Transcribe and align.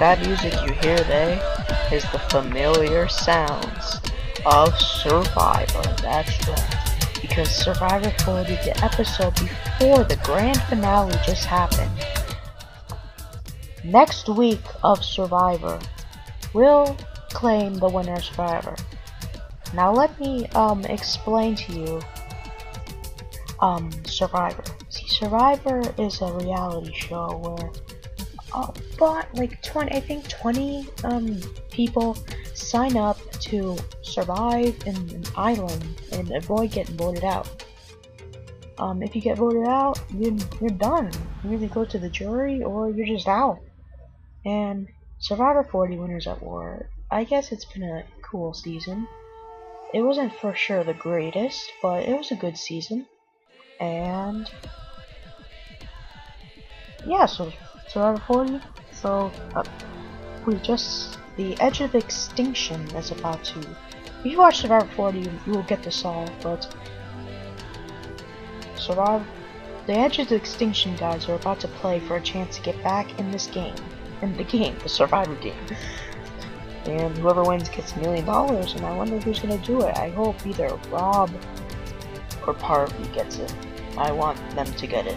That 0.00 0.20
music 0.20 0.52
you 0.66 0.72
hear 0.74 0.98
there 1.04 1.40
is 1.90 2.02
the 2.12 2.18
familiar 2.30 3.08
sounds 3.08 3.79
of 4.46 4.78
Survivor. 4.78 5.82
That's 6.02 6.48
right. 6.48 7.10
Because 7.20 7.50
Survivor 7.50 8.10
40, 8.24 8.54
the 8.54 8.84
episode 8.84 9.34
before 9.34 10.04
the 10.04 10.18
grand 10.24 10.60
finale 10.62 11.16
just 11.24 11.44
happened. 11.44 11.90
Next 13.84 14.28
week 14.28 14.62
of 14.82 15.04
Survivor, 15.04 15.78
will 16.52 16.96
claim 17.30 17.74
the 17.74 17.88
winner 17.88 18.14
of 18.14 18.24
Survivor. 18.24 18.76
Now 19.74 19.92
let 19.92 20.18
me 20.18 20.46
um 20.48 20.84
explain 20.86 21.54
to 21.56 21.72
you 21.72 22.00
um 23.60 23.90
Survivor. 24.04 24.64
See, 24.88 25.06
Survivor 25.08 25.82
is 25.98 26.20
a 26.20 26.32
reality 26.32 26.92
show 26.92 27.36
where 27.38 27.70
uh, 28.52 28.72
but 28.98 29.32
like 29.34 29.62
20 29.62 29.92
I 29.96 30.00
think 30.00 30.28
20 30.28 30.86
um 31.04 31.40
people 31.70 32.16
sign 32.60 32.96
up 32.96 33.18
to 33.40 33.76
survive 34.02 34.76
in 34.86 34.96
an 34.96 35.24
island 35.36 36.02
and 36.12 36.30
avoid 36.32 36.72
getting 36.72 36.96
voted 36.96 37.24
out. 37.24 37.64
Um, 38.78 39.02
if 39.02 39.14
you 39.14 39.20
get 39.20 39.36
voted 39.36 39.66
out, 39.66 40.00
you 40.14 40.38
you're 40.60 40.70
done. 40.70 41.10
You 41.44 41.54
either 41.54 41.68
go 41.68 41.84
to 41.84 41.98
the 41.98 42.08
jury 42.08 42.62
or 42.62 42.90
you're 42.90 43.06
just 43.06 43.28
out. 43.28 43.58
And 44.44 44.88
Survivor 45.18 45.64
40 45.64 45.96
Winners 45.98 46.26
at 46.26 46.42
War. 46.42 46.88
I 47.10 47.24
guess 47.24 47.52
it's 47.52 47.66
been 47.66 47.82
a 47.82 48.04
cool 48.22 48.54
season. 48.54 49.06
It 49.92 50.02
wasn't 50.02 50.32
for 50.34 50.54
sure 50.54 50.82
the 50.82 50.94
greatest, 50.94 51.72
but 51.82 52.04
it 52.04 52.16
was 52.16 52.30
a 52.30 52.36
good 52.36 52.56
season. 52.56 53.06
And 53.80 54.50
yeah, 57.06 57.26
so 57.26 57.52
Survivor 57.88 58.22
40. 58.26 58.60
So 58.92 59.30
uh, 59.54 59.64
we 60.46 60.54
just 60.56 61.18
the 61.40 61.58
edge 61.58 61.80
of 61.80 61.94
extinction 61.94 62.82
is 62.94 63.10
about 63.12 63.42
to. 63.42 63.58
If 63.60 64.26
you 64.26 64.36
watch 64.36 64.58
Survivor 64.58 64.86
40, 64.94 65.20
you, 65.20 65.30
will 65.46 65.62
get 65.62 65.82
this 65.82 66.04
all. 66.04 66.28
But 66.42 66.68
Survivor, 68.76 69.24
the 69.86 69.94
edge 69.94 70.18
of 70.18 70.30
extinction 70.32 70.94
guys 70.96 71.30
are 71.30 71.36
about 71.36 71.58
to 71.60 71.68
play 71.68 71.98
for 72.00 72.16
a 72.16 72.20
chance 72.20 72.56
to 72.56 72.62
get 72.62 72.82
back 72.82 73.18
in 73.18 73.30
this 73.30 73.46
game, 73.46 73.74
in 74.20 74.36
the 74.36 74.44
game, 74.44 74.76
the 74.82 74.90
Survivor 74.90 75.34
game. 75.36 75.54
And 76.84 77.16
whoever 77.16 77.42
wins 77.42 77.70
gets 77.70 77.92
a 77.92 78.00
million 78.00 78.26
dollars, 78.26 78.74
and 78.74 78.84
I 78.84 78.94
wonder 78.94 79.18
who's 79.18 79.38
gonna 79.38 79.56
do 79.56 79.80
it. 79.80 79.96
I 79.96 80.10
hope 80.10 80.46
either 80.46 80.78
Rob 80.90 81.30
or 82.46 82.52
Parvy 82.52 83.08
gets 83.14 83.38
it. 83.38 83.54
I 83.96 84.12
want 84.12 84.38
them 84.54 84.66
to 84.66 84.86
get 84.86 85.06
it. 85.06 85.16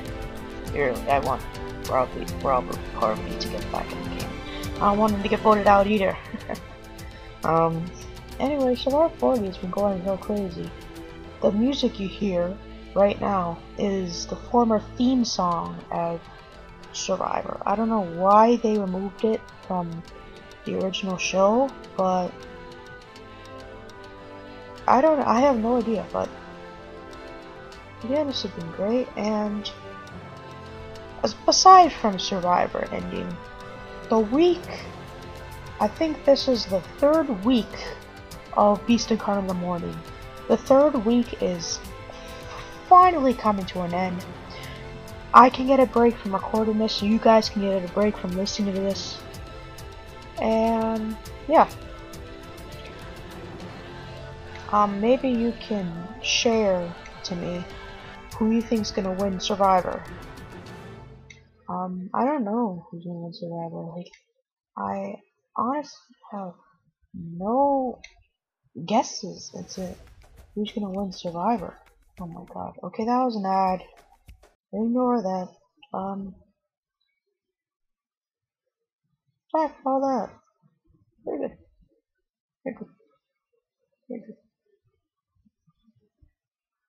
Really, 0.72 1.02
I 1.10 1.20
want 1.20 1.44
Rob, 1.90 2.08
Robert 2.42 2.80
Parvy 2.94 3.40
to 3.40 3.48
get 3.50 3.70
back 3.74 3.92
in 3.92 4.02
the 4.04 4.22
game. 4.22 4.43
I 4.76 4.90
don't 4.90 4.98
want 4.98 5.14
him 5.14 5.24
to 5.24 5.30
get 5.30 5.40
voted 5.40 5.68
out 5.68 5.88
either. 5.88 6.18
um, 7.44 7.86
anyway, 8.40 8.76
Survivor 8.76 9.14
40 9.18 9.46
has 9.46 9.58
been 9.58 9.72
going 9.72 10.04
so 10.04 10.18
crazy. 10.18 10.70
The 11.42 11.52
music 11.52 12.00
you 12.00 12.08
hear 12.08 12.56
right 12.96 13.20
now 13.20 13.58
is 13.78 14.26
the 14.28 14.36
former 14.36 14.82
theme 14.98 15.26
song 15.26 15.78
of 15.92 16.22
Survivor. 16.92 17.62
I 17.66 17.76
don't 17.76 17.90
know 17.90 18.06
why 18.06 18.58
they 18.58 18.78
removed 18.78 19.24
it 19.24 19.42
from 19.68 20.04
the 20.66 20.80
original 20.80 21.18
show, 21.18 21.70
but 21.98 22.32
I 24.88 25.02
don't 25.02 25.20
I 25.22 25.40
have 25.40 25.58
no 25.58 25.78
idea, 25.78 26.06
but 26.12 26.30
yeah, 28.10 28.24
this 28.24 28.44
has 28.44 28.52
been 28.52 28.70
great 28.72 29.08
and 29.16 29.70
aside 31.48 31.92
from 31.92 32.20
Survivor 32.20 32.88
ending, 32.92 33.36
the 34.10 34.20
week, 34.20 34.62
I 35.80 35.88
think 35.88 36.24
this 36.26 36.48
is 36.48 36.66
the 36.66 36.82
third 37.00 37.28
week 37.44 37.66
of 38.56 38.86
Beast 38.86 39.12
Incarnate 39.12 39.44
in 39.44 39.48
the 39.48 39.54
Morning. 39.54 39.98
The 40.48 40.58
third 40.58 40.94
week 41.06 41.42
is 41.42 41.80
finally 42.88 43.34
coming 43.34 43.66
to 43.68 43.82
an 43.82 43.94
end. 43.94 44.26
I 45.34 45.50
can 45.50 45.68
get 45.68 45.80
a 45.80 45.86
break 45.88 46.16
from 46.16 46.34
recording 46.34 46.78
this, 46.78 47.02
you 47.02 47.18
guys 47.18 47.50
can 47.50 47.64
get 47.64 47.84
a 47.84 47.94
break 47.94 48.16
from 48.18 48.32
listening 48.32 48.76
to 48.76 48.82
this. 48.82 49.18
And 50.42 51.18
yeah. 51.48 51.70
Um, 54.72 55.00
maybe 55.00 55.30
you 55.30 55.54
can 55.60 55.92
share 56.22 56.94
to 57.24 57.36
me 57.36 57.64
who 58.36 58.52
you 58.52 58.62
think's 58.62 58.92
gonna 58.92 59.14
win 59.14 59.40
Survivor. 59.40 60.04
Um, 61.70 62.10
I 62.14 62.26
don't 62.26 62.44
know 62.44 62.88
who's 62.90 63.06
gonna 63.06 63.20
win 63.20 63.34
Survivor. 63.34 63.86
Like, 63.96 64.12
I 64.78 65.16
honestly 65.56 66.16
have 66.32 66.54
no 67.14 68.02
guesses. 68.86 69.52
It. 69.54 69.98
Who's 70.56 70.72
gonna 70.74 70.90
win 70.90 71.12
Survivor? 71.14 71.78
Oh 72.20 72.28
my 72.28 72.44
god. 72.54 72.74
Okay, 72.84 73.06
that 73.06 73.24
was 73.24 73.36
an 73.36 73.46
ad. 73.46 73.82
Ignore 74.74 75.22
that. 75.22 75.98
Um, 75.98 76.36
back 79.54 79.76
all 79.86 80.02
that. 80.02 80.34
Very 81.26 81.40
good. 81.40 81.58
Very 82.64 82.76
good. 82.76 82.88
Very 84.10 84.22
good. 84.22 84.36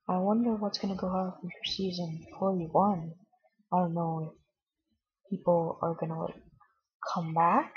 I 0.09 0.19
wonder 0.19 0.55
what's 0.55 0.79
gonna 0.79 0.97
go 0.97 1.09
happen 1.09 1.49
for 1.49 1.65
season 1.65 2.27
41. 2.39 3.15
I 3.73 3.79
don't 3.79 3.95
know 3.95 4.33
if 4.33 4.44
people 5.35 5.79
are 5.83 5.95
gonna 5.99 6.21
like 6.21 6.37
come 7.13 7.35
back. 7.35 7.73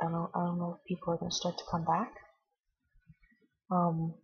I 0.00 0.04
don't 0.10 0.30
I 0.34 0.40
don't 0.44 0.58
know 0.58 0.78
if 0.78 0.84
people 0.86 1.12
are 1.12 1.16
gonna 1.16 1.32
start 1.32 1.56
to 1.58 1.64
come 1.70 1.84
back. 1.84 2.12
Um 3.70 4.14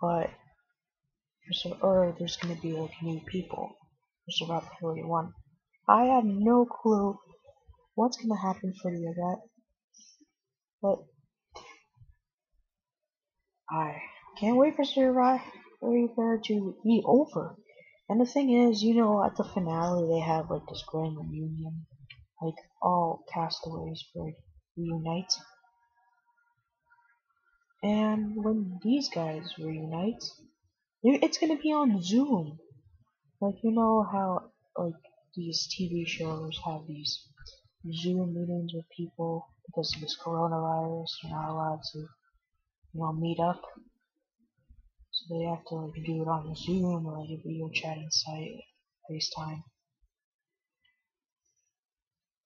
but 0.00 0.30
or 1.82 2.14
there's 2.18 2.36
gonna 2.36 2.60
be 2.60 2.72
like 2.72 2.90
new 3.02 3.20
people 3.26 3.76
for 4.24 4.30
Survivor 4.30 4.70
41. 4.80 5.32
I 5.88 6.04
have 6.04 6.24
no 6.24 6.64
clue 6.64 7.18
what's 7.94 8.16
gonna 8.16 8.40
happen 8.40 8.74
for 8.80 8.90
the 8.90 8.98
event. 8.98 9.40
But 10.80 10.98
I 13.70 14.02
can't 14.38 14.56
wait 14.56 14.76
for 14.76 14.84
Survivor 14.84 16.40
to 16.46 16.76
be 16.84 17.02
over. 17.04 17.56
And 18.08 18.20
the 18.20 18.26
thing 18.26 18.50
is, 18.50 18.82
you 18.82 18.94
know, 18.94 19.24
at 19.24 19.36
the 19.36 19.44
finale 19.44 20.06
they 20.08 20.20
have 20.20 20.50
like 20.50 20.66
this 20.68 20.84
grand 20.86 21.16
reunion, 21.16 21.86
like 22.42 22.54
all 22.82 23.24
castaways 23.32 24.04
reunite. 24.76 25.32
And 27.82 28.36
when 28.36 28.78
these 28.82 29.08
guys 29.08 29.54
reunite, 29.58 30.22
it's 31.02 31.38
gonna 31.38 31.56
be 31.56 31.72
on 31.72 32.02
Zoom. 32.02 32.58
Like 33.40 33.56
you 33.62 33.72
know 33.72 34.06
how 34.10 34.52
like 34.76 35.00
these 35.34 35.68
TV 35.68 36.06
shows 36.06 36.58
have 36.64 36.86
these 36.86 37.26
Zoom 37.90 38.34
meetings 38.34 38.72
with 38.74 38.84
people 38.96 39.48
because 39.66 39.92
of 39.94 40.00
this 40.00 40.16
coronavirus. 40.24 41.08
You're 41.22 41.32
not 41.32 41.50
allowed 41.50 41.80
to, 41.92 41.98
you 41.98 43.00
know, 43.00 43.12
meet 43.12 43.40
up. 43.40 43.62
So 45.28 45.38
they 45.38 45.44
have 45.44 45.64
to 45.66 45.74
like 45.76 46.04
do 46.04 46.22
it 46.22 46.28
on 46.28 46.54
Zoom 46.56 47.06
or 47.06 47.20
like 47.20 47.30
a 47.30 47.36
video 47.36 47.68
chatting 47.72 48.10
site, 48.10 48.64
FaceTime. 49.08 49.62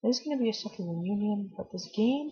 There's 0.03 0.19
gonna 0.19 0.37
be 0.37 0.49
a 0.49 0.53
second 0.53 0.87
reunion, 0.87 1.51
but 1.57 1.71
this 1.71 1.89
game, 1.95 2.31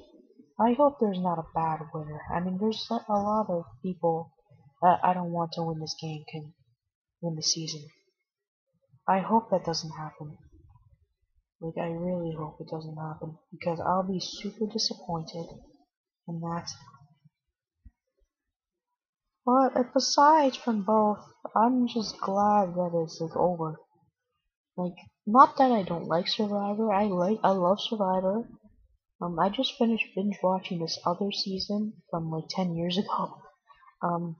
I 0.60 0.74
hope 0.74 1.00
there's 1.00 1.20
not 1.20 1.40
a 1.40 1.50
bad 1.56 1.80
winner. 1.94 2.22
I 2.32 2.42
mean, 2.42 2.60
there's 2.60 2.88
a 2.92 3.14
lot 3.14 3.50
of 3.50 3.64
people 3.82 4.34
that 4.84 5.00
I 5.04 5.14
don't 5.16 5.32
want 5.32 5.54
to 5.54 5.64
win 5.64 5.80
this 5.80 5.96
game 6.00 6.24
can 6.32 6.54
win 7.22 7.36
the 7.36 7.42
season. 7.42 7.90
I 9.08 9.20
hope 9.20 9.50
that 9.50 9.66
doesn't 9.66 9.98
happen. 9.98 10.38
Like, 11.60 11.78
I 11.78 11.88
really 11.88 12.36
hope 12.38 12.58
it 12.60 12.68
doesn't 12.70 12.98
happen 12.98 13.38
because 13.52 13.80
I'll 13.80 14.08
be 14.08 14.20
super 14.20 14.68
disappointed 14.72 15.48
and 16.28 16.42
that 16.44 16.70
but 19.46 19.74
aside 19.96 20.58
from 20.58 20.84
both, 20.84 21.26
I'm 21.56 21.88
just 21.88 22.20
glad 22.20 22.76
that 22.76 22.92
it's 23.04 23.22
over. 23.36 23.80
Like, 24.78 24.96
not 25.26 25.58
that 25.58 25.72
I 25.72 25.84
don't 25.84 26.08
like 26.08 26.28
Survivor. 26.28 26.92
I 26.94 27.06
like, 27.06 27.40
I 27.44 27.52
love 27.52 27.80
Survivor. 27.82 28.50
Um, 29.22 29.40
I 29.40 29.50
just 29.50 29.78
finished 29.78 30.08
binge 30.16 30.38
watching 30.44 30.80
this 30.80 31.00
other 31.06 31.32
season 31.32 31.94
from 32.10 32.32
like 32.32 32.46
10 32.50 32.76
years 32.76 32.98
ago. 33.04 33.42
Um, 34.02 34.38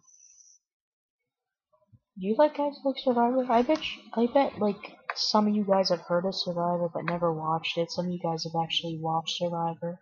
Do 2.18 2.28
you 2.28 2.36
like 2.38 2.58
guys 2.58 2.78
like 2.84 2.98
Survivor? 2.98 3.46
I 3.50 3.62
bet 3.62 3.80
I 4.14 4.28
bet 4.28 4.60
like 4.60 4.98
some 5.16 5.48
of 5.48 5.56
you 5.56 5.64
guys 5.64 5.90
have 5.90 6.02
heard 6.02 6.26
of 6.26 6.36
Survivor 6.36 6.90
but 6.94 7.06
never 7.06 7.32
watched 7.34 7.78
it. 7.78 7.90
Some 7.92 8.08
of 8.08 8.12
you 8.12 8.20
guys 8.22 8.44
have 8.44 8.62
actually 8.62 9.00
watched 9.00 9.38
Survivor. 9.38 10.00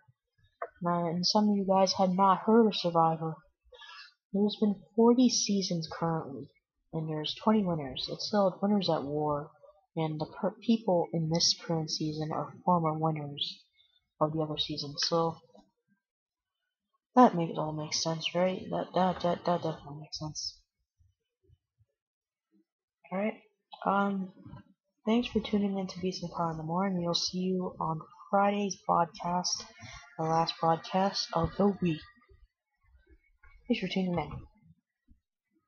Uh, 0.84 1.06
and 1.06 1.26
some 1.26 1.48
of 1.50 1.56
you 1.56 1.64
guys 1.66 1.92
have 1.94 2.10
not 2.10 2.40
heard 2.46 2.66
of 2.66 2.76
Survivor. 2.76 3.36
There's 4.34 4.56
been 4.56 4.82
40 4.96 5.28
seasons 5.28 5.88
currently, 5.90 6.50
and 6.92 7.08
there's 7.08 7.36
20 7.36 7.64
winners. 7.64 8.08
It's 8.10 8.26
still 8.26 8.58
winners 8.60 8.90
at 8.90 9.04
war, 9.04 9.52
and 9.94 10.20
the 10.20 10.26
people 10.60 11.06
in 11.12 11.30
this 11.30 11.54
current 11.64 11.88
season 11.88 12.32
are 12.32 12.52
former 12.64 12.98
winners 12.98 13.62
of 14.20 14.32
the 14.32 14.40
other 14.40 14.58
season. 14.58 14.96
So 14.98 15.36
that 17.14 17.36
makes 17.36 17.56
all 17.56 17.72
makes 17.72 18.02
sense, 18.02 18.34
right? 18.34 18.60
That 18.70 18.88
that 18.94 19.20
that 19.20 19.44
that 19.44 19.62
definitely 19.62 20.00
makes 20.00 20.18
sense. 20.18 20.58
All 23.12 23.18
right. 23.18 23.40
Um. 23.86 24.32
Thanks 25.06 25.28
for 25.28 25.38
tuning 25.38 25.78
in 25.78 25.86
to 25.86 26.00
Beast 26.00 26.22
Incarnate 26.24 26.56
the 26.56 26.62
Morning. 26.64 27.04
We'll 27.04 27.14
see 27.14 27.38
you 27.38 27.76
on 27.78 28.00
Friday's 28.30 28.78
podcast, 28.88 29.66
the 30.18 30.24
last 30.24 30.54
broadcast 30.58 31.28
of 31.34 31.54
the 31.56 31.68
week. 31.80 32.00
Thanks 33.66 33.80
for 33.80 33.88
tuning 33.88 34.18
in. 34.18 34.53